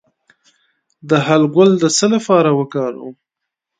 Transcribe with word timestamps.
د 1.09 1.11
هل 1.27 1.43
ګل 1.55 1.71
د 1.81 1.85
څه 1.97 2.05
لپاره 2.13 2.49
وکاروم؟ 2.59 3.15